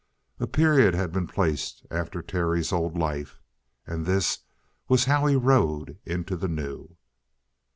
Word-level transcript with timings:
A 0.39 0.47
period 0.47 0.95
had 0.95 1.11
been 1.11 1.27
placed 1.27 1.85
after 1.91 2.23
Terry's 2.23 2.71
old 2.71 2.97
life. 2.97 3.39
And 3.85 4.07
this 4.07 4.39
was 4.87 5.05
how 5.05 5.27
he 5.27 5.35
rode 5.35 5.99
into 6.07 6.35
the 6.35 6.47
new. 6.47 6.97